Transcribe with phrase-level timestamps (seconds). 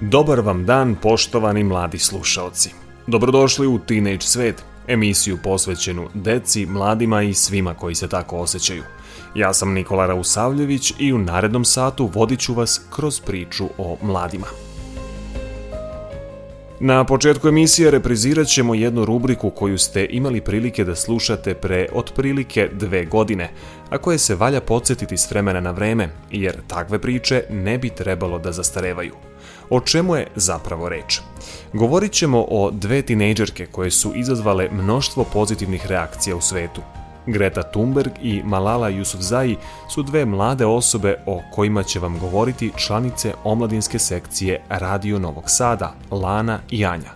[0.00, 2.70] Dobar vam dan, poštovani mladi slušaoci.
[3.06, 8.82] Dobrodošli u Teenage Svet, emisiju posvećenu deci, mladima i svima koji se tako osjećaju.
[9.34, 14.46] Ja sam Nikola Rausavljević i u narednom satu vodit ću vas kroz priču o mladima.
[16.80, 22.68] Na početku emisije reprizirat ćemo jednu rubriku koju ste imali prilike da slušate pre otprilike
[22.72, 23.50] dve godine,
[23.90, 28.38] a koje se valja podsjetiti s vremena na vreme, jer takve priče ne bi trebalo
[28.38, 29.14] da zastarevaju.
[29.70, 31.20] O čemu je zapravo reč?
[31.72, 36.80] Govorit ćemo o dve tinejdžerke koje su izazvale mnoštvo pozitivnih reakcija u svetu.
[37.26, 39.56] Greta Thunberg i Malala Yousafzai
[39.94, 45.94] su dve mlade osobe o kojima će vam govoriti članice omladinske sekcije Radio Novog Sada,
[46.10, 47.10] Lana i Anja.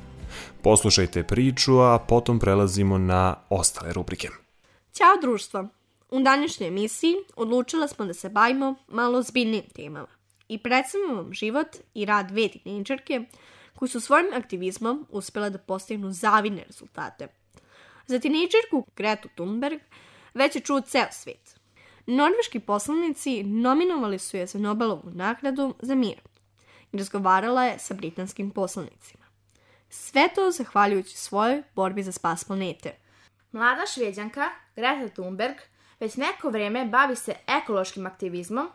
[0.62, 4.28] Poslušajte priču, a potom prelazimo na ostale rubrike.
[4.93, 5.69] Ćao društvo!
[6.11, 10.19] U današnjoj emisiji odlučila smo da se bavimo malo zbiljnim temama
[10.50, 13.21] i predstavimo vam život i rad dve tinejdžerke
[13.75, 17.29] koji su svojim aktivizmom uspjela da postignu zavidne rezultate.
[18.06, 19.81] Za tinejdžerku Gretu Thunberg
[20.35, 21.61] već je čuo ceo svet.
[22.06, 26.20] Norveški poslanici nominovali su je za Nobelovu nagradu za mir
[26.93, 29.25] i razgovarala je sa britanskim poslanicima.
[29.88, 32.94] Sve to zahvaljujući svojoj borbi za spas planete.
[33.53, 35.56] Mlada šveđanka Greta Thunberg
[36.00, 38.69] već neko vreme bavi se ekološkim aktivizmom,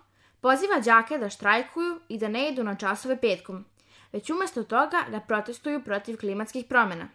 [0.46, 3.66] poziva đake da štrajkuju i da ne idu na časove petkom,
[4.12, 7.08] već umesto toga da protestuju protiv klimatskih promjena.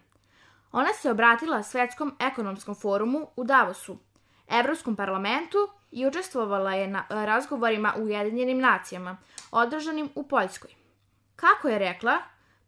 [0.73, 3.99] Ona se obratila Svetskom ekonomskom forumu u Davosu,
[4.49, 5.59] Evropskom parlamentu
[5.91, 9.17] i učestvovala je na razgovorima u Ujedinjenim nacijama,
[9.51, 10.71] održanim u Poljskoj.
[11.37, 12.19] Kako je rekla,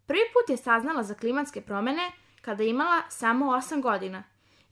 [0.06, 2.10] prvi put je saznala za klimatske promjene
[2.42, 4.22] kada je imala samo 8 godina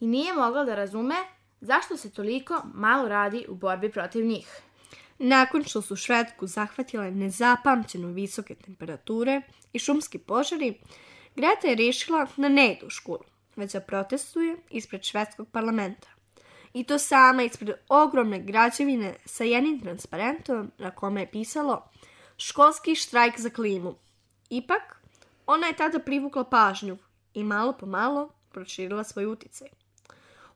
[0.00, 1.16] i nije mogla da razume
[1.60, 4.62] zašto se toliko malo radi u borbi protiv njih.
[5.22, 10.74] Nakon što su Švedsku zahvatile nezapamćeno visoke temperature i šumski požari,
[11.36, 13.24] Greta je rešila da ne ide u školu,
[13.56, 16.08] već da protestuje ispred švedskog parlamenta.
[16.72, 21.90] I to sama ispred ogromne građevine sa jednim transparentom na kome je pisalo
[22.36, 23.94] školski štrajk za klimu.
[24.50, 25.02] Ipak,
[25.46, 26.98] ona je tada privukla pažnju
[27.34, 29.68] i malo po malo proširila svoj uticaj.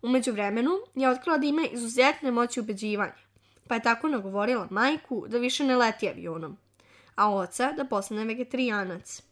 [0.02, 3.23] Umeđu vremenu je otkrila da ima izuzetne moći ubeđivanja,
[3.68, 6.56] pa je tako nagovorila majku da više ne leti avionom,
[7.14, 9.22] a oca da postane vegetarijanac.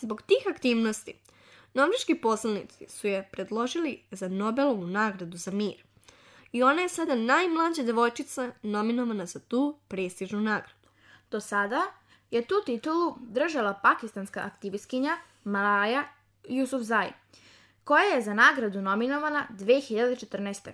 [0.00, 1.14] Zbog tih aktivnosti,
[1.74, 5.84] norveški poslanici su je predložili za Nobelovu nagradu za mir.
[6.52, 10.88] I ona je sada najmlađa devojčica nominovana za tu prestižnu nagradu.
[11.30, 11.82] Do sada
[12.30, 16.02] je tu titulu držala pakistanska aktivistkinja Malaya
[16.44, 17.12] Yousafzai,
[17.84, 20.70] koja je za nagradu nominovana 2014.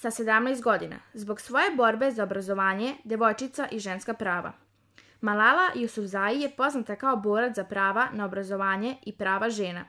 [0.00, 4.52] sa 17 godina zbog svoje borbe za obrazovanje devojčica i ženska prava.
[5.20, 9.84] Malala Yousafzai je poznata kao borac za prava na obrazovanje i prava žena,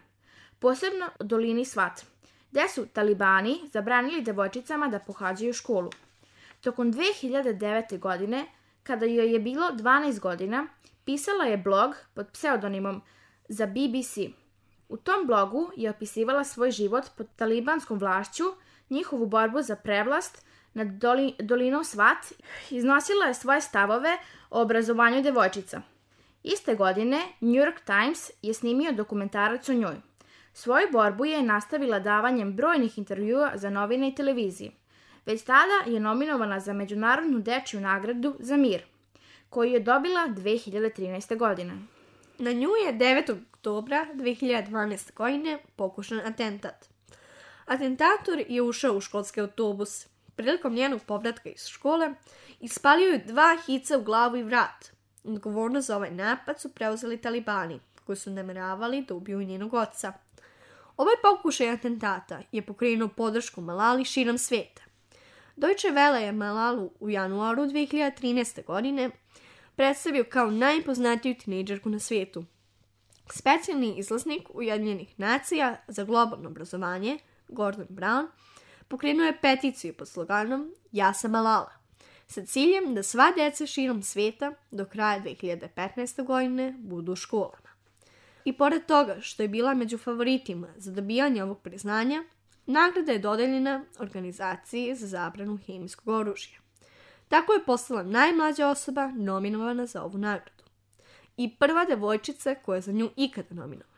[0.60, 2.06] posebno u dolini Svat,
[2.52, 5.90] gde su talibani zabranili devojčicama da pohađaju školu.
[6.62, 8.00] Tokom 2009.
[8.00, 8.46] godine,
[8.84, 10.68] kada joj je bilo 12 godina,
[11.06, 13.02] pisala je blog pod pseudonimom
[13.50, 14.18] za BBC.
[14.90, 18.44] U tom blogu je opisivala svoj život pod talibanskom vlašću,
[18.90, 22.18] njihovu borbu za prevlast nad doli, dolinom Svat,
[22.70, 24.18] iznosila je svoje stavove
[24.50, 25.82] o obrazovanju devojčica.
[26.44, 29.96] Iste godine New York Times je snimio dokumentarac o njoj.
[30.54, 34.72] Svoju borbu je nastavila davanjem brojnih intervjua za novine i televiziji.
[35.26, 38.82] Već tada je nominovana za Međunarodnu dečju nagradu za mir,
[39.50, 41.38] koju je dobila 2013.
[41.38, 41.74] godine.
[42.38, 43.36] Na nju je 9.
[43.54, 45.14] oktobra 2012.
[45.14, 46.99] godine pokušan atentat.
[47.70, 50.08] Atentator je ušao u školski autobus.
[50.36, 52.14] Prilikom njenog povratka iz škole
[52.60, 54.92] ispalio je dva hica u glavu i vrat.
[55.24, 60.14] Odgovornost za ovaj napad su preuzeli talibani, koji su nameravali da ubiju njenog oca.
[60.98, 64.82] Ovaj pokušaj atentata je pokrenuo podršku Malali širom sveta.
[65.56, 68.66] Deutsche Welle je Malalu u januaru 2013.
[68.66, 69.10] godine
[69.76, 72.46] predstavio kao najpoznatiju tinejdžerku na svijetu.
[73.32, 78.28] Specijalni izlaznik Ujedinjenih nacija za globalno obrazovanje, Gordon Brown,
[78.88, 81.72] pokrenuo je peticiju pod sloganom Ja sam Malala,
[82.28, 86.24] sa ciljem da sva deca širom sveta do kraja 2015.
[86.24, 87.70] godine budu u školama.
[88.46, 92.24] I pored toga što je bila među favoritima za dobijanje ovog priznanja,
[92.66, 96.60] nagrada je dodeljena organizaciji za zabranu hemijskog oružja.
[97.28, 100.64] Tako je postala najmlađa osoba nominovana za ovu nagradu.
[101.38, 103.89] I prva devojčica koja je za nju ikada nominovana.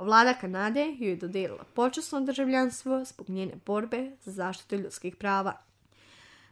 [0.00, 5.52] Vlada Kanade joj je dodelila počasno državljanstvo zbog njene borbe za zaštitu ljudskih prava.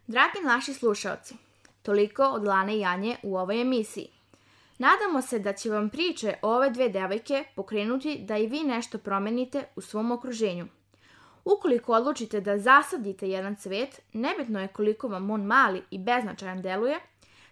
[0.07, 1.35] Dragi naši slušalci,
[1.81, 4.07] toliko od Lane i Janje u ovoj emisiji.
[4.77, 8.97] Nadamo se da će vam priče o ove dve devojke pokrenuti da i vi nešto
[8.97, 10.67] promenite u svom okruženju.
[11.45, 16.99] Ukoliko odlučite da zasadite jedan cvet, nebitno je koliko vam on mali i beznačajan deluje,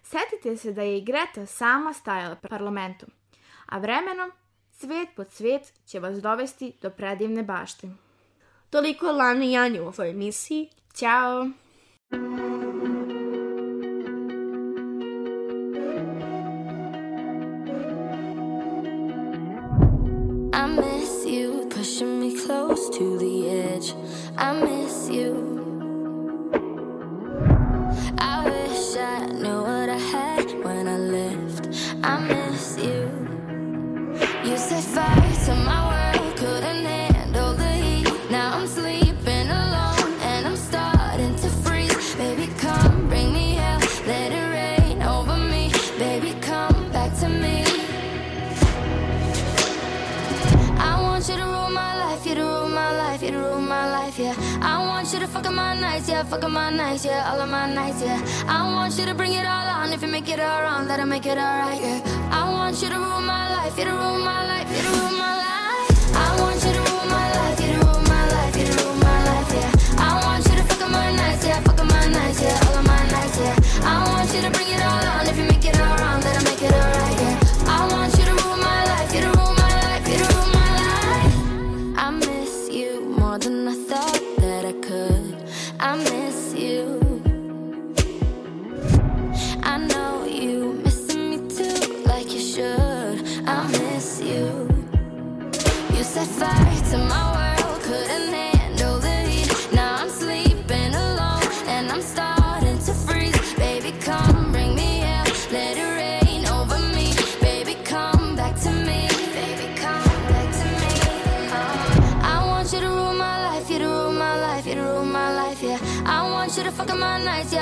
[0.02, 3.08] setite se da je i Greta sama stajala parlamentom,
[3.66, 4.32] a vremenom
[4.78, 7.88] cvet po cvet će vas dovesti do predivne bašte.
[8.70, 10.68] Toliko je Lana i Janja u ovoj emisiji.
[10.94, 11.50] Ćao!
[20.52, 23.92] I miss you, pushing me close to the edge.
[24.38, 25.57] I miss you.
[56.08, 58.20] Yeah, fuck up my nights, yeah, all of my nights, yeah.
[58.48, 61.00] I want you to bring it all on, if you make it all wrong, let
[61.00, 62.00] it make it alright, yeah.
[62.32, 65.18] I want you to rule my life, you to rule my life, you to rule
[65.18, 66.16] my life.
[66.16, 68.96] I want you to rule my life, you to rule my life, you to rule
[68.96, 69.72] my life, yeah.
[69.98, 72.76] I want you to fuck up my nights, yeah, fuck up my nights, yeah, all
[72.78, 73.56] of my nights, yeah.
[73.82, 74.67] I want you to bring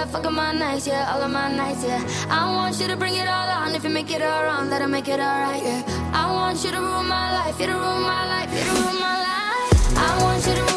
[0.07, 2.03] fuck up my nights, yeah, all of my nights, yeah.
[2.31, 4.87] I want you to bring it all on, if you make it all wrong, it
[4.89, 5.83] make it alright, yeah.
[6.13, 9.01] I want you to rule my life, you to rule my life, you to rule
[9.01, 9.99] my life.
[9.99, 10.76] I want you to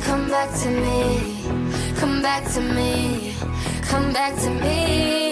[0.00, 1.44] come back to, me.
[1.96, 3.34] Come back to me.
[3.82, 5.31] Come back to me.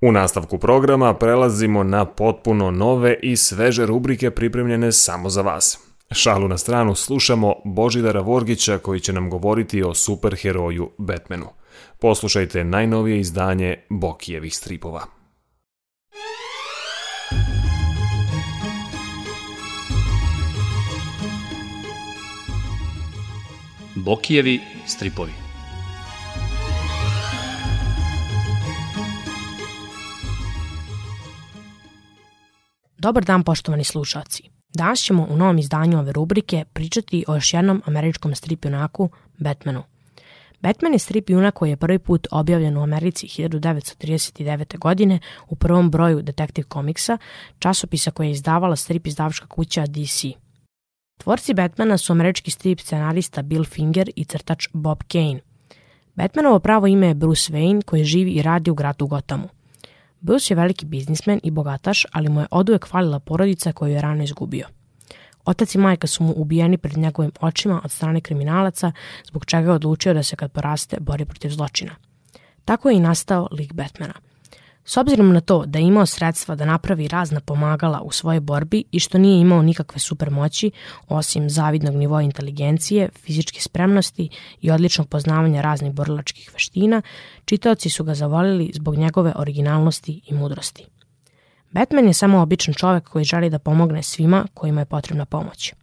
[0.00, 5.78] U nastavku programa prelazimo na potpuno nove i sveže rubrike pripremljene samo za vas.
[6.10, 11.46] Šalu na stranu slušamo Božidara Vorgića koji će nam govoriti o superheroju Batmanu.
[12.00, 15.00] Poslušajte najnovije izdanje Bokijevih stripova.
[23.94, 25.47] Bokijevi stripovi
[32.98, 34.42] Dobar dan poštovani slušalci.
[34.74, 39.82] Danas ćemo u novom izdanju ove rubrike pričati o još jednom američkom strip junaku, Batmanu.
[40.60, 44.78] Batman je strip junak koji je prvi put objavljen u Americi 1939.
[44.78, 47.18] godine u prvom broju Detective Comicsa,
[47.58, 50.24] časopisa koje je izdavala strip izdavačka kuća DC.
[51.18, 55.40] Tvorci Batmana su američki strip scenarista Bill Finger i crtač Bob Kane.
[56.14, 59.57] Batmanovo pravo ime je Bruce Wayne koji živi i radi u gradu Gothamu.
[60.20, 64.24] Bruce je veliki biznismen i bogataš, ali mu je oduvek falila porodica koju je rano
[64.24, 64.66] izgubio.
[65.44, 68.92] Otac i majka su mu ubijeni pred njegovim očima od strane kriminalaca,
[69.26, 71.96] zbog čega je odlučio da se kad poraste bori protiv zločina.
[72.64, 74.14] Tako je i nastao lik Batmana–
[74.90, 78.84] S obzirom na to da je imao sredstva da napravi razna pomagala u svojoj borbi
[78.92, 80.70] i što nije imao nikakve supermoći,
[81.08, 84.28] osim zavidnog nivoa inteligencije, fizičke spremnosti
[84.60, 87.02] i odličnog poznavanja raznih borilačkih veština,
[87.44, 90.84] čitaoci su ga zavolili zbog njegove originalnosti i mudrosti.
[91.70, 95.74] Batman je samo običan čovek koji želi da pomogne svima kojima je potrebna pomoć.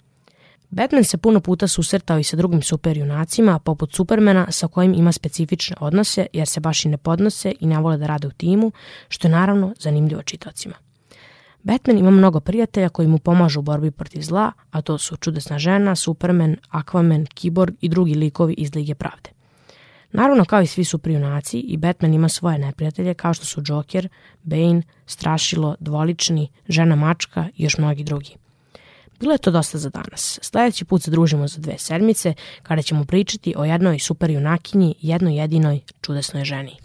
[0.76, 5.76] Batman se puno puta susretao i sa drugim superjunacima, poput Supermana, sa kojim ima specifične
[5.80, 8.72] odnose, jer se baš i ne podnose i ne vole da rade u timu,
[9.10, 10.76] što je naravno zanimljivo čitacima.
[11.64, 15.60] Batman ima mnogo prijatelja koji mu pomažu u borbi protiv zla, a to su Čudesna
[15.60, 19.30] žena, Superman, Aquaman, Kiborg i drugi likovi iz Lige pravde.
[20.12, 24.10] Naravno, kao i svi superjunaci, i Batman ima svoje neprijatelje kao što su Joker,
[24.44, 28.36] Bane, Strašilo, Dvolični, Žena mačka i još mnogi drugi.
[29.20, 30.40] Bilo je to dosta za danas.
[30.42, 35.40] Sledeći put se družimo za dve sedmice kada ćemo pričati o jednoj super junakinji, jednoj
[35.40, 36.85] jedinoj čudesnoj ženi.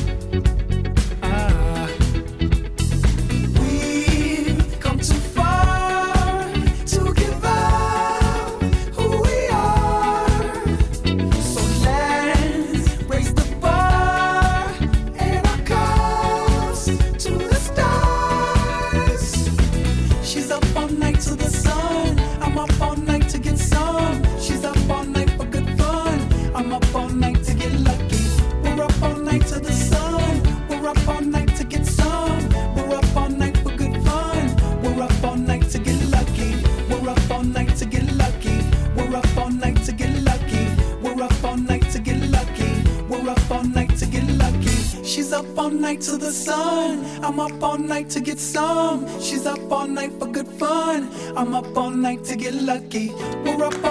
[48.41, 49.07] some.
[49.21, 51.09] She's up all night for good fun.
[51.37, 53.09] I'm up all night to get lucky.
[53.43, 53.90] We're up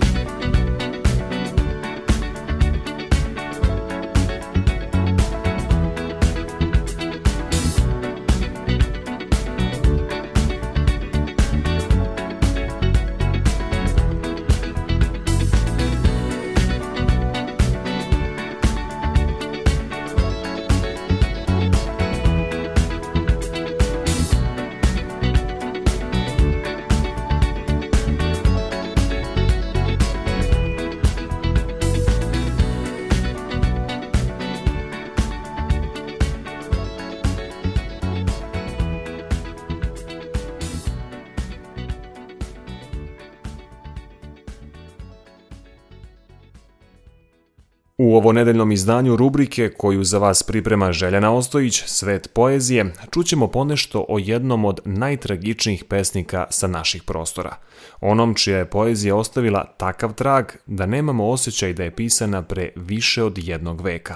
[48.21, 54.05] U ovo nedeljnom izdanju rubrike koju za vas priprema Željana Ostojić, Svet poezije, čućemo ponešto
[54.09, 57.55] o jednom od najtragičnijih pesnika sa naših prostora.
[58.01, 63.23] Onom čija je poezija ostavila takav trag da nemamo osjećaj da je pisana pre više
[63.23, 64.15] od jednog veka.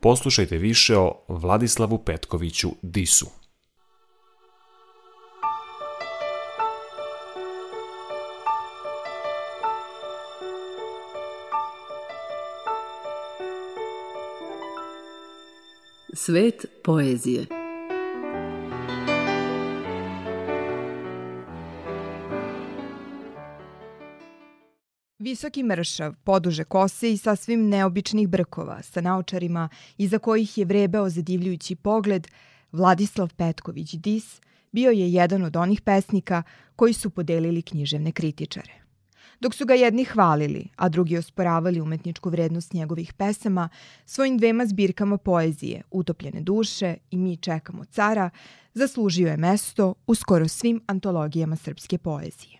[0.00, 3.43] Poslušajte više o Vladislavu Petkoviću Disu.
[16.26, 17.46] Svet poezije
[25.18, 31.74] Visoki mršav, poduže kose i sasvim neobičnih brkova, sa naočarima iza kojih je vrebeo zadivljujući
[31.74, 32.26] pogled,
[32.72, 34.40] Vladislav Petković Dis
[34.72, 36.42] bio je jedan od onih pesnika
[36.76, 38.83] koji su podelili književne kritičare.
[39.40, 43.68] Dok su ga jedni hvalili, a drugi osporavali umetničku vrednost njegovih pesama,
[44.06, 48.30] svojim dvema zbirkama poezije, Utopljene duše i Mi čekamo cara,
[48.74, 52.58] zaslužio je mesto u skoro svim antologijama srpske poezije.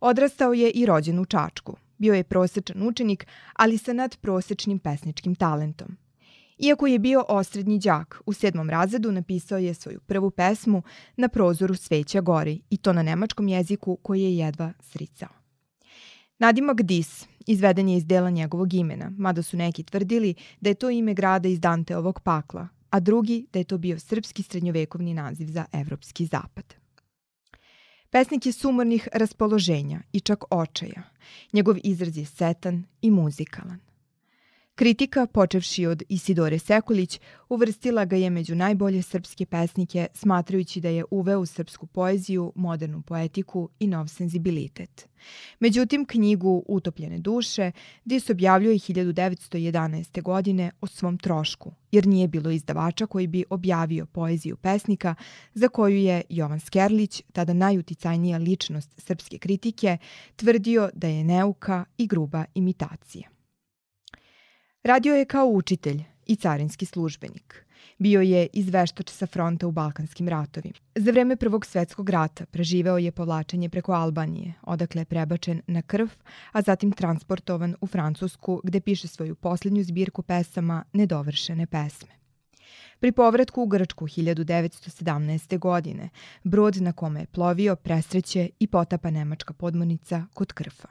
[0.00, 1.76] Odrastao je i rođen u Čačku.
[1.98, 5.96] Bio je prosečan učenik, ali sa nadprosečnim pesničkim talentom.
[6.58, 10.82] Iako je bio osrednji đak, u sedmom razredu napisao je svoju prvu pesmu
[11.16, 15.45] na prozoru Sveća gori i to na nemačkom jeziku koji je jedva sricao.
[16.38, 20.90] Nadimak Dis izveden je iz dela njegovog imena, mada su neki tvrdili da je to
[20.90, 25.64] ime grada iz Danteovog pakla, a drugi da je to bio srpski srednjovekovni naziv za
[25.72, 26.74] evropski zapad.
[28.10, 31.02] Pesnik je sumornih raspoloženja i čak očaja.
[31.52, 33.80] Njegov izraz je setan i muzikalan.
[34.78, 41.04] Kritika, počevši od Isidore Sekulić, uvrstila ga je među najbolje srpske pesnike, smatrajući da je
[41.10, 45.08] uveo u srpsku poeziju, modernu poetiku i nov senzibilitet.
[45.60, 47.72] Međutim, knjigu Utopljene duše
[48.04, 50.22] Dis objavljuje 1911.
[50.22, 55.14] godine o svom trošku, jer nije bilo izdavača koji bi objavio poeziju pesnika
[55.54, 59.98] za koju je Jovan Skerlić, tada najuticajnija ličnost srpske kritike,
[60.36, 63.35] tvrdio da je neuka i gruba imitacija.
[64.86, 67.64] Radio je kao učitelj i carinski službenik.
[67.98, 70.74] Bio je izveštač sa fronta u Balkanskim ratovima.
[70.94, 76.06] Za vreme Prvog svetskog rata preživeo je povlačenje preko Albanije, odakle je prebačen na krv,
[76.52, 82.10] a zatim transportovan u Francusku gde piše svoju poslednju zbirku pesama Nedovršene pesme.
[83.00, 85.58] Pri povratku u Grčku 1917.
[85.58, 86.08] godine,
[86.44, 90.88] brod na kome je plovio presreće i potapa nemačka podmornica kod Krfa.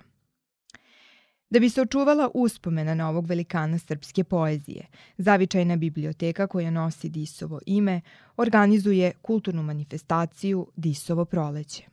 [1.50, 7.60] Da bi se očuvala uspomena na ovog velikana srpske poezije, zavičajna biblioteka koja nosi Disovo
[7.66, 8.02] ime
[8.38, 11.84] organizuje kulturnu manifestaciju Disovo proleće.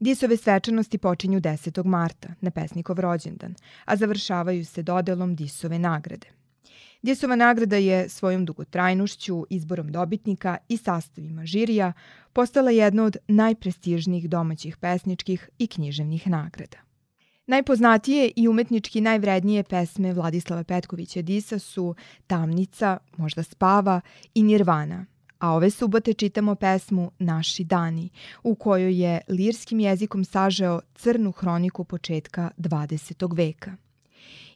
[0.00, 1.84] Disove svečanosti počinju 10.
[1.84, 6.26] marta, na pesnikov rođendan, a završavaju se dodelom Disove nagrade.
[7.02, 11.92] Disova nagrada je svojom dugotrajnošću, izborom dobitnika i sastavima žirija
[12.32, 16.91] postala jedna od najprestižnijih domaćih pesničkih i književnih nagrada.
[17.46, 21.94] Najpoznatije i umetnički najvrednije pesme Vladislava Petkovića Disa su
[22.26, 24.00] Tamnica, možda Spava
[24.34, 25.06] i Nirvana,
[25.38, 28.10] a ove subote čitamo pesmu Naši dani,
[28.42, 33.36] u kojoj je lirskim jezikom sažeo crnu hroniku početka 20.
[33.36, 33.76] veka.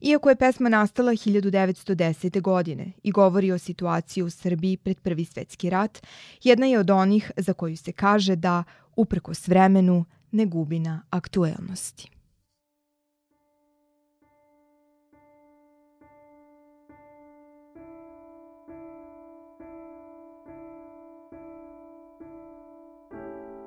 [0.01, 2.41] Iako je pesma nastala 1910.
[2.41, 6.07] godine i govori o situaciji u Srbiji pred Prvi svetski rat,
[6.43, 8.65] jedna je od onih za koju se kaže da,
[8.97, 12.16] uprkos vremenu, ne gubi na aktuelnosti.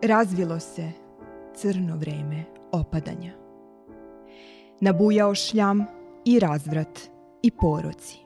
[0.03, 0.91] Razvilo se
[1.55, 3.31] crno vreme opadanja.
[4.79, 5.85] Nabujao šljam
[6.25, 6.99] i razvrat
[7.41, 8.17] i poroci.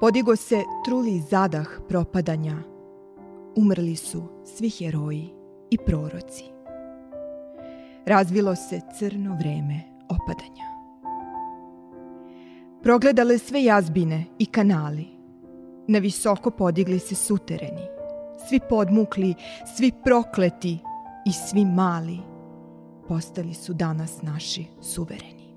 [0.00, 2.56] Podigo se truli zadah propadanja.
[3.56, 5.30] Umrli su svi heroji
[5.70, 6.44] i proroci.
[8.06, 10.64] Razvilo se crno vreme opadanja.
[12.82, 15.06] Progledale sve jazbine i kanali.
[15.88, 17.93] Na visoko podigli se sutereni
[18.48, 19.34] svi podmukli,
[19.76, 20.78] svi prokleti
[21.26, 22.18] i svi mali
[23.08, 25.54] postali su danas naši suvereni.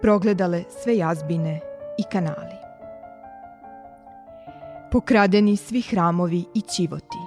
[0.00, 1.60] Progledale sve jazbine
[1.98, 2.56] i kanali.
[4.90, 7.18] Pokradeni svi hramovi i ćivoti.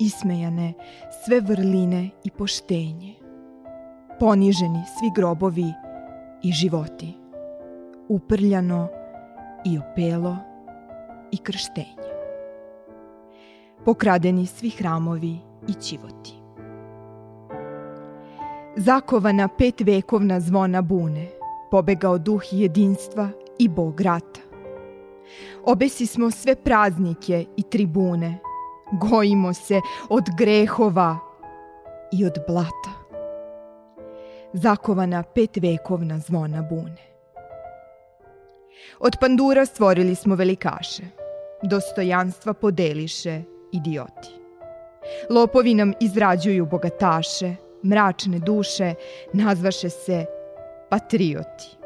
[0.00, 0.72] Ismejane
[1.24, 3.14] sve vrline i poštenje.
[4.20, 5.72] Poniženi svi grobovi
[6.42, 7.14] i životi.
[8.08, 8.88] Uprljano
[9.64, 10.36] i opelo
[11.32, 12.13] i krštenje
[13.84, 16.34] pokradeni svi hramovi i ćivoti.
[18.76, 21.28] Zakovana pet vekovna zvona bune,
[21.70, 24.40] pobegao duh jedinstva i bog rata.
[25.64, 28.38] Obesi smo sve praznike i tribune,
[28.92, 31.18] gojimo se od grehova
[32.12, 32.90] i od blata.
[34.52, 37.14] Zakovana pet vekovna zvona bune.
[39.00, 41.02] Od pandura stvorili smo velikaše,
[41.62, 43.42] dostojanstva podeliše
[43.74, 44.44] idioti.
[45.30, 48.94] Lopovi nam izrađuju bogataše, mračne duše,
[49.32, 50.26] nazvaše se
[50.90, 51.76] patrioti.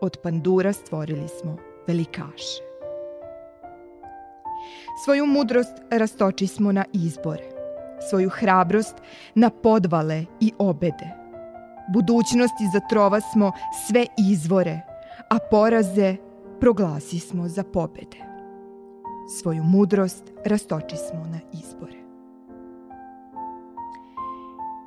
[0.00, 2.62] Od pandura stvorili smo velikaše.
[5.04, 7.44] Svoju mudrost rastoči smo na izbore,
[8.10, 8.94] svoju hrabrost
[9.34, 11.10] na podvale i obede.
[11.92, 13.52] Budućnosti zatrova smo
[13.86, 14.80] sve izvore,
[15.30, 16.16] a poraze
[16.60, 18.29] proglasi smo za pobede
[19.38, 22.00] svoju mudrost rastoči smo na izbore.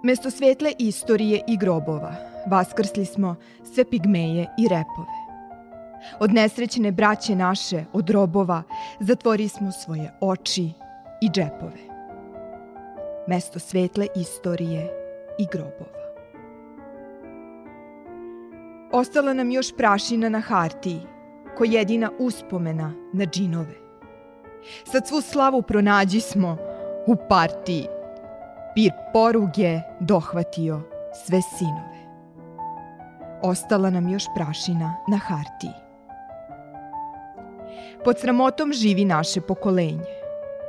[0.03, 2.15] Mesto svetle istorije i grobova
[2.47, 3.35] vaskrsli smo
[3.73, 5.23] sve pigmeje i repove.
[6.19, 8.63] Od nesrećne braće naše, od robova,
[8.99, 10.71] zatvori smo svoje oči
[11.21, 11.93] i džepove.
[13.27, 14.89] Mesto svetle istorije
[15.39, 16.03] i grobova.
[18.91, 21.01] Ostala nam još prašina na hartiji,
[21.57, 23.82] ko jedina uspomena na džinove.
[24.91, 26.57] Sad svu slavu pronađi smo
[27.07, 27.87] u partiji.
[28.75, 30.81] Pir poruge dohvatio
[31.25, 32.03] sve sinove.
[33.41, 35.83] Ostala nam još prašina na hartiji.
[38.03, 40.13] Pod sramotom živi naše pokolenje.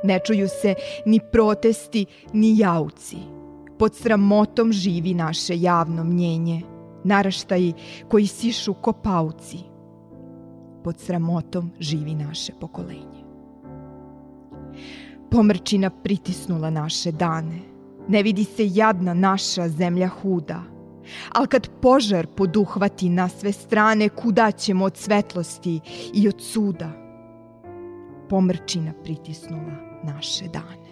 [0.03, 0.75] Ne čuju se
[1.07, 3.17] ni protesti, ni jauci.
[3.79, 6.63] Pod sramotom živi naše javno mnjenje.
[7.05, 7.75] naraštaji
[8.09, 9.59] koji sišu ko pauci.
[10.85, 13.14] Pod sramotom živi naše pokolenje.
[15.35, 17.59] Pomrčina pritisnula naše dane.
[18.09, 20.63] Ne vidi se jadna naša zemlja huda.
[21.33, 25.81] Al kad požar poduhvati na sve strane, kuda ćemo od svetlosti
[26.15, 26.91] i od suda?
[28.29, 30.84] Pomrčina pritisnula naše dane.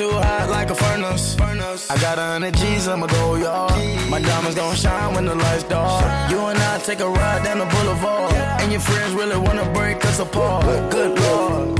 [0.00, 1.36] Too hot like a furnace.
[1.90, 3.72] I got a hundred G's, I'ma go yard.
[4.08, 6.30] My diamonds gon' shine when the lights dark.
[6.30, 8.32] You and I take a ride down the boulevard,
[8.62, 10.64] and your friends really wanna break us apart.
[10.90, 11.79] Good lord.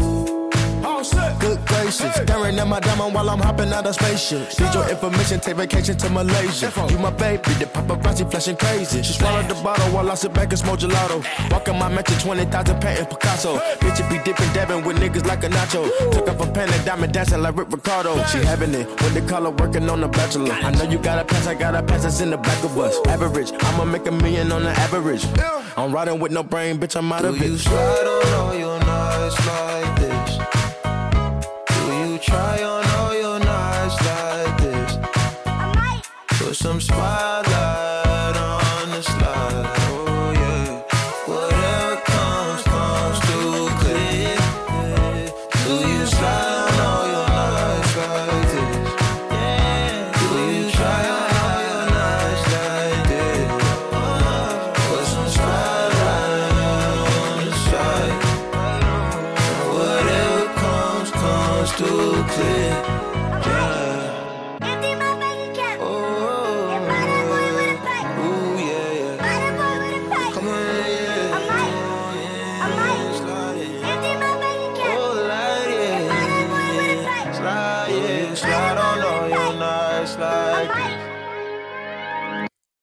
[1.40, 4.59] Good gracious, staring at my diamond while I'm hopping out of spaceship.
[4.59, 6.72] Need your information, take vacation to Malaysia.
[6.90, 9.03] You my baby, the paparazzi flashing crazy.
[9.03, 11.24] She swallowed the bottle while I sit back and smoke gelato.
[11.50, 13.59] Walking my mansion, 20,000 patent Picasso.
[13.81, 15.90] Bitch, it be dipping, dabbing with niggas like a nacho.
[16.12, 18.16] Took off a pen and diamond dancing like Rick Ricardo.
[18.26, 20.53] She having it they call her working on the bachelor.
[20.53, 22.79] I know you got a pass, I got a pass that's in the back of
[22.79, 22.98] us.
[23.07, 25.24] Average, I'ma make a million on the average.
[25.76, 27.46] I'm riding with no brain, bitch, I'm out Do of it.
[27.46, 29.99] you slide on oh, all your nights like
[36.60, 37.19] some spot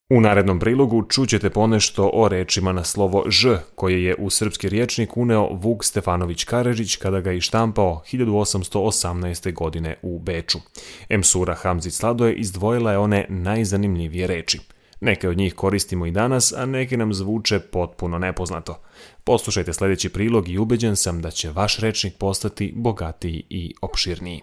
[0.09, 5.17] U narednom prilogu čućete ponešto o rečima na slovo Ž, koje je u srpski riječnik
[5.17, 9.53] uneo Vuk Stefanović Karadžić kada ga je štampao 1818.
[9.53, 10.57] godine u Beču.
[11.09, 14.59] Emsura Hamzić Sladoje izdvojila je one najzanimljivije reči.
[15.01, 18.81] Neke od njih koristimo i danas, a neke nam zvuče potpuno nepoznato.
[19.23, 24.41] Poslušajte sljedeći prilog i ubeđen sam da će vaš rečnik postati bogatiji i opširniji.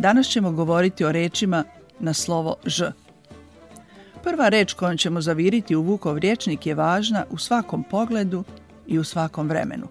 [0.00, 1.64] Danas ćemo govoriti o rečima
[1.98, 2.92] na slovo Ž.
[4.22, 8.44] Prva reč kojom ćemo zaviriti u Vukov riječnik je važna u svakom pogledu
[8.86, 9.86] i u svakom vremenu.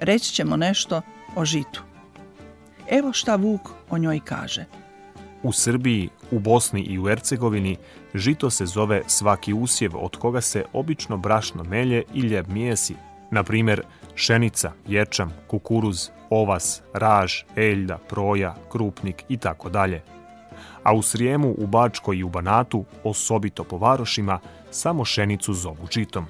[0.00, 1.02] Reći ćemo nešto
[1.34, 1.82] o žitu.
[2.90, 4.64] Evo šta Vuk o njoj kaže.
[5.42, 7.76] U Srbiji, u Bosni i u Ercegovini
[8.14, 12.94] žito se zove svaki usjev od koga se obično brašno melje i ljeb mijesi,
[13.30, 13.82] na primjer
[14.16, 20.02] šenica, ječam, kukuruz, ovas, raž, eljda, proja, krupnik i tako dalje.
[20.82, 26.26] A u Srijemu, u Bačkoj i u Banatu, osobito po varošima, samo šenicu zovu žitom.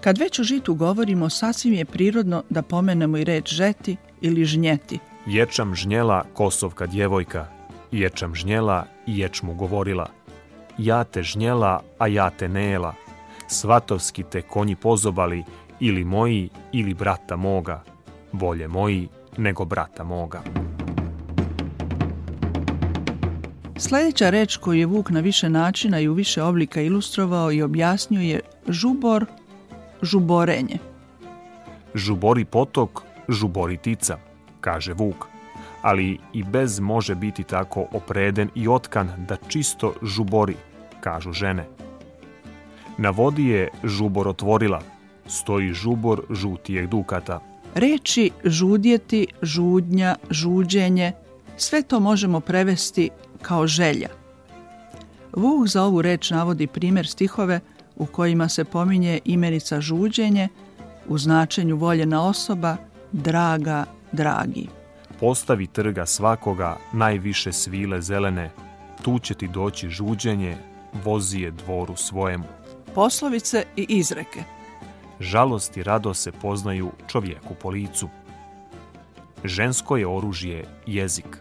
[0.00, 4.98] Kad već o žitu govorimo, sasvim je prirodno da pomenemo i reč žeti ili žnjeti.
[5.26, 7.46] Ječam žnjela, kosovka djevojka,
[7.92, 10.10] ječam žnjela i ječmu govorila.
[10.78, 12.94] Ja te žnjela, a ja te nela.
[13.46, 15.44] Svatovski te konji pozobali,
[15.80, 17.82] ili moji, ili brata moga.
[18.32, 20.42] Bolje moji nego brata moga.
[23.76, 28.20] Sljedeća reč koju je Vuk na više načina i u više oblika ilustrovao i objasnio
[28.20, 29.26] je žubor,
[30.02, 30.78] žuborenje.
[31.94, 34.16] Žubori potok, žubori tica,
[34.60, 35.26] kaže Vuk.
[35.82, 40.56] Ali i bez može biti tako opreden i otkan da čisto žubori,
[41.00, 41.66] kažu žene.
[42.98, 44.82] Na vodi je žubor otvorila,
[45.28, 47.40] stoji žubor žutijeg dukata.
[47.74, 51.12] Reči žudjeti, žudnja, žuđenje,
[51.56, 53.10] sve to možemo prevesti
[53.42, 54.08] kao želja.
[55.32, 57.60] Vuk za ovu reč navodi primjer stihove
[57.96, 60.48] u kojima se pominje imenica žuđenje
[61.08, 62.76] u značenju voljena osoba,
[63.12, 64.68] draga, dragi.
[65.20, 68.50] Postavi trga svakoga najviše svile zelene,
[69.02, 70.56] tu će ti doći žuđenje,
[71.04, 72.44] vozi je dvoru svojemu.
[72.94, 74.57] Poslovice i izreke.
[75.20, 78.08] Žalost i rado se poznaju čovjeku po licu.
[79.44, 81.38] Žensko je oružje jezik.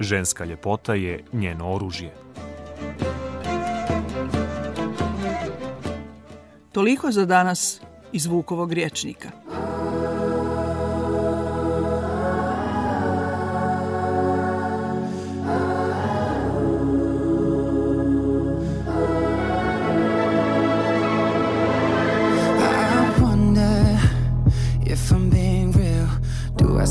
[0.00, 2.14] Ženska ljepota je njeno oružje.
[6.72, 7.80] Toliko za danas
[8.12, 9.41] iz Vukovog riječnika.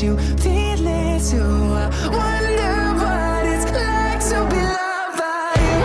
[0.00, 1.74] dreaming you feel it too.
[1.74, 5.78] I wonder what it's like to be loved by you.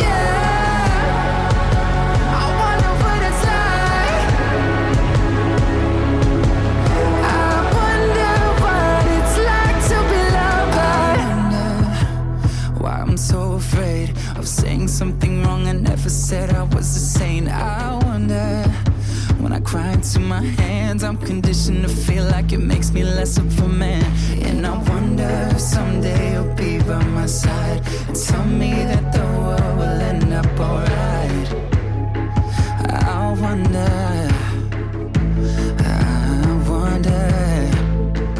[0.00, 1.26] Yeah,
[2.30, 4.24] I wonder what it's like.
[7.22, 11.16] I wonder what it's like to be loved by.
[12.80, 16.86] Why I'm so afraid of saying something wrong I never said I was
[19.74, 23.38] when I cry into my hands, I'm conditioned to feel like it makes me less
[23.38, 24.04] of a man.
[24.42, 29.24] And I wonder if someday you'll be by my side and tell me that the
[29.38, 31.48] world will end up alright.
[32.88, 34.28] I wonder.
[35.80, 37.24] I wonder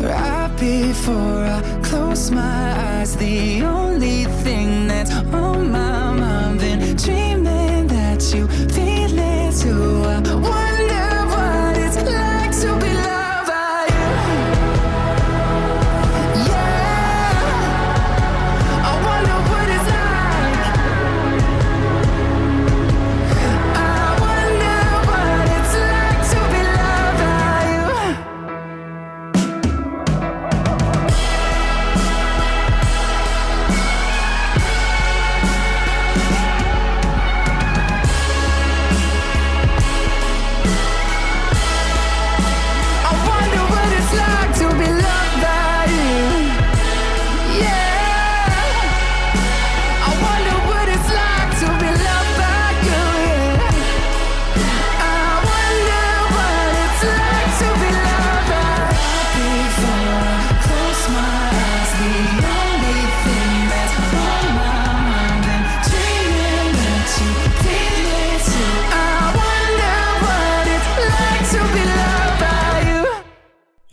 [0.06, 3.16] right before I close my eyes.
[3.16, 9.94] The only thing that's on my mind, been dreaming that you feel it too.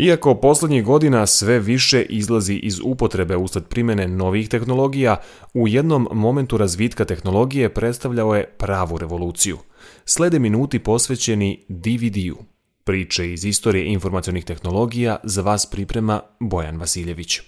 [0.01, 5.17] Iako poslednjih godina sve više izlazi iz upotrebe usled primene novih tehnologija,
[5.53, 9.57] u jednom momentu razvitka tehnologije predstavljao je pravu revoluciju.
[10.05, 12.37] Slede minuti posvećeni DVD-u.
[12.83, 17.39] Priče iz istorije informacionih tehnologija za vas priprema Bojan Vasiljević.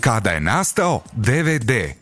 [0.00, 2.01] Kada je nastao DVD?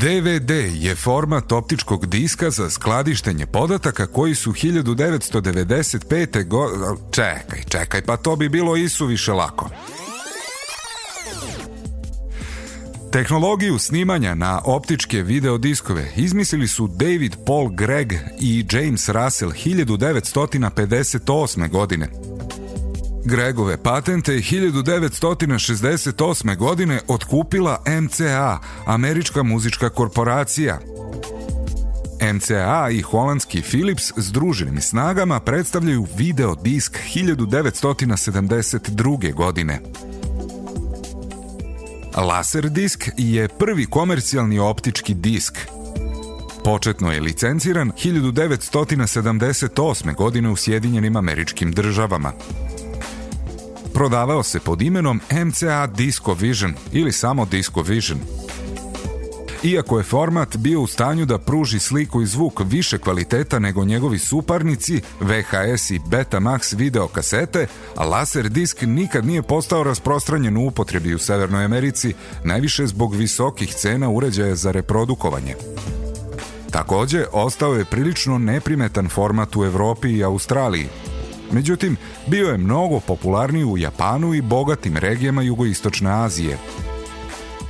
[0.00, 6.44] DVD je format optičkog diska za skladištenje podataka koji su 1995.
[6.44, 6.68] go...
[7.10, 9.70] Čekaj, čekaj, pa to bi bilo isuviše lako.
[13.12, 21.70] Tehnologiju snimanja na optičke videodiskove izmislili su David Paul Gregg i James Russell 1958.
[21.70, 22.08] godine.
[23.24, 26.56] Gregove patente 1968.
[26.56, 30.78] godine otkupila MCA, Američka muzička korporacija.
[32.34, 39.34] MCA i holandski Philips združenim snagama predstavljaju video disk 1972.
[39.34, 39.80] godine.
[42.16, 45.58] Laser disk je prvi komercijalni optički disk.
[46.64, 50.14] Početno je licenciran 1978.
[50.14, 52.32] godine u Sjedinjenim američkim državama.
[53.98, 58.18] Prodavao se pod imenom MCA Disco Vision ili samo Disco Vision.
[59.62, 64.18] Iako je format bio u stanju da pruži sliku i zvuk više kvaliteta nego njegovi
[64.18, 71.14] suparnici, VHS i Betamax video kasete, a laser disk nikad nije postao rasprostranjen u upotrebi
[71.14, 75.54] u Severnoj Americi, najviše zbog visokih cena uređaja za reprodukovanje.
[76.70, 80.88] Takođe, ostao je prilično neprimetan format u Evropi i Australiji,
[81.52, 81.96] Međutim,
[82.26, 86.58] bio je mnogo popularniji u Japanu i bogatim regijama jugoistočne Azije.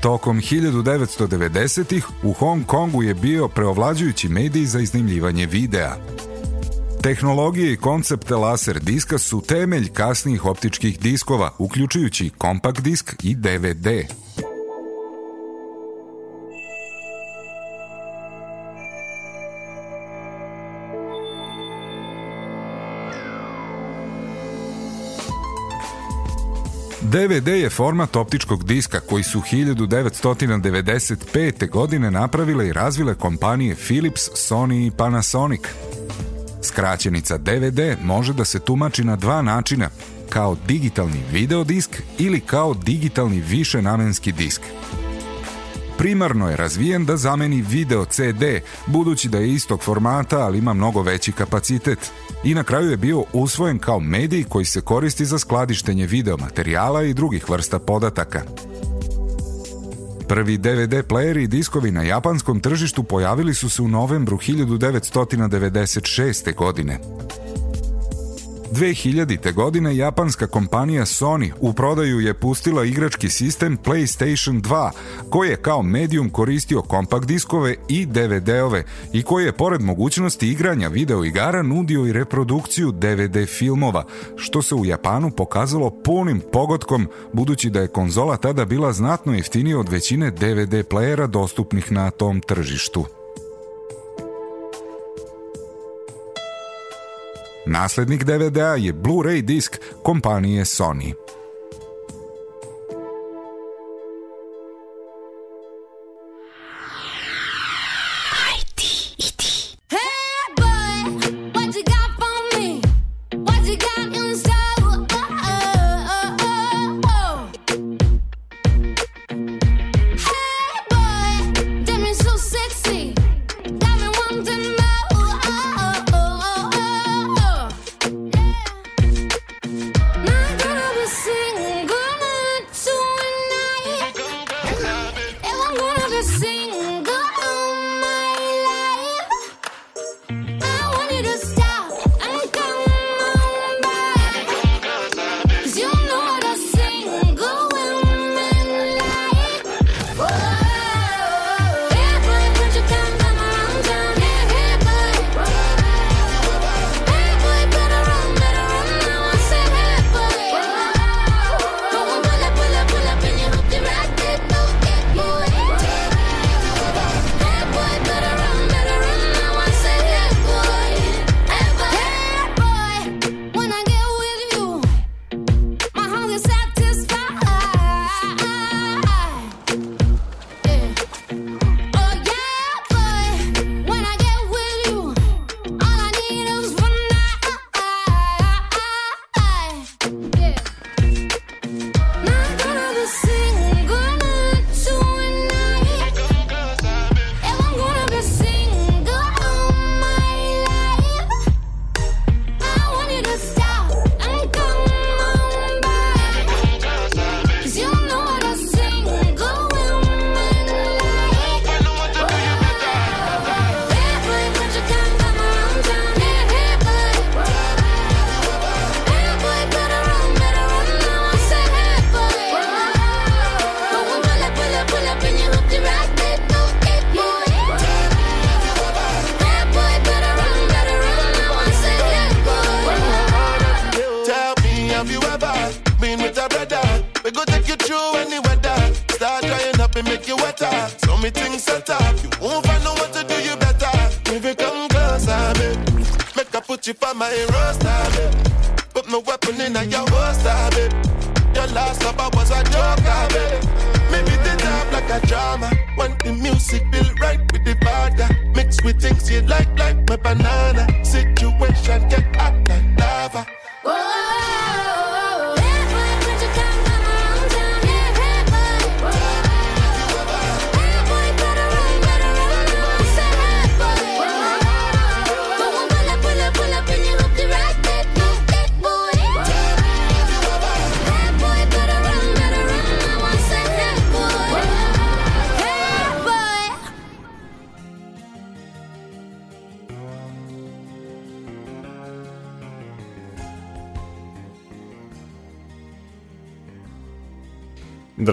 [0.00, 5.96] Tokom 1990-ih u Hong Kongu je bio preovlađujući medij za iznimljivanje videa.
[7.02, 13.88] Tehnologije i koncepte laser diska su temelj kasnijih optičkih diskova, uključujući kompakt disk i DVD.
[27.10, 31.70] DVD je format optičkog diska koji su 1995.
[31.70, 35.60] godine napravile i razvile kompanije Philips, Sony i Panasonic.
[36.62, 39.90] Skraćenica DVD može da se tumači na dva načina,
[40.28, 44.62] kao digitalni videodisk ili kao digitalni višenamenski disk.
[45.98, 48.42] Primarno je razvijen da zameni video CD,
[48.86, 51.98] budući da je istog formata, ali ima mnogo veći kapacitet.
[52.44, 57.14] I na kraju je bio usvojen kao medij koji se koristi za skladištenje videomaterijala i
[57.14, 58.42] drugih vrsta podataka.
[60.28, 66.54] Prvi DVD playeri i diskovi na japanskom tržištu pojavili su se u novembru 1996.
[66.54, 66.98] godine.
[68.72, 69.52] 2000.
[69.52, 74.90] godine japanska kompanija Sony u prodaju je pustila igrački sistem PlayStation 2,
[75.30, 80.88] koji je kao medijum koristio kompakt diskove i DVD-ove i koji je pored mogućnosti igranja
[80.88, 84.04] video igara nudio i reprodukciju DVD filmova,
[84.36, 89.78] što se u Japanu pokazalo punim pogodkom budući da je konzola tada bila znatno jeftinija
[89.78, 93.17] od većine DVD playera dostupnih na tom tržištu.
[97.68, 101.12] Naslednik DVD-a je Blu-ray disk kompanije Sony.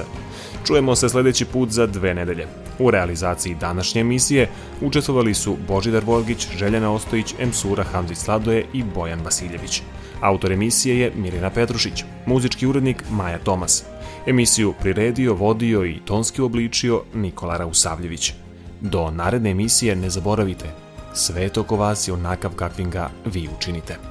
[0.66, 2.47] Čujemo se sledeći put za dve nedelje.
[2.81, 4.49] U realizaciji današnje emisije
[4.81, 9.83] učestvovali su Božidar Vorgić, Željana Ostojić, Emsura Hamzić Sladoje i Bojan Vasiljević.
[10.20, 13.85] Autor emisije je Mirina Petrušić, muzički urednik Maja Tomas.
[14.26, 18.33] Emisiju priredio, vodio i tonski obličio Nikola Rausavljević.
[18.81, 20.66] Do naredne emisije ne zaboravite,
[21.14, 24.10] svet oko vas je onakav kakvim ga vi učinite.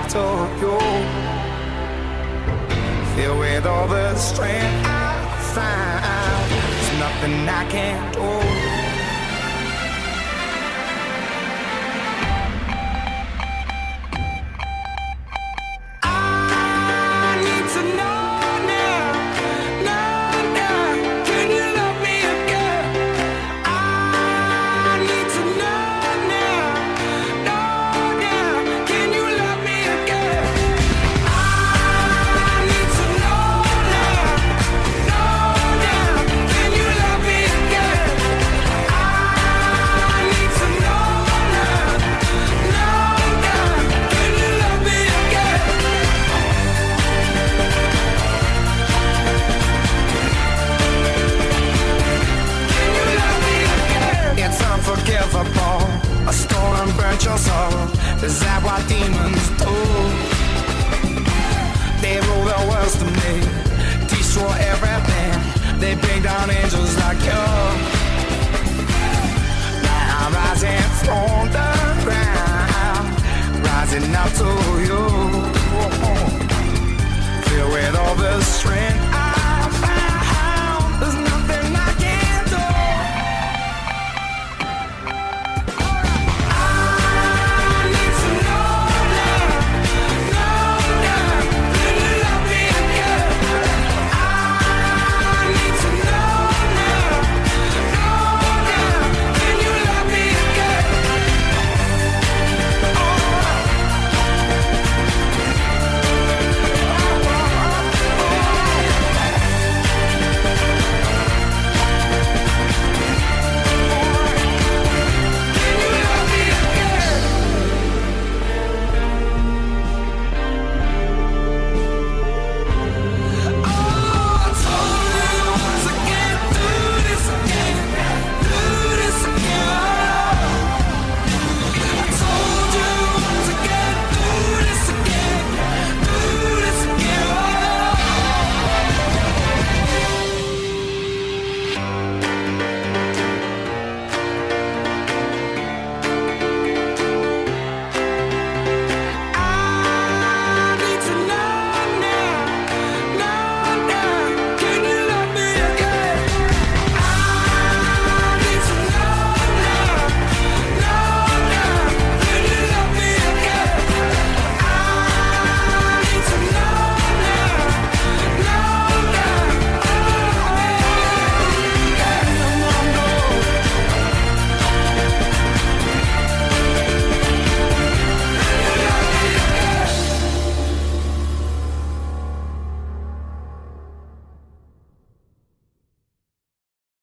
[0.00, 0.78] Up you.
[3.14, 5.18] Filled with all the strength I
[5.54, 8.59] found, there's nothing I can't do.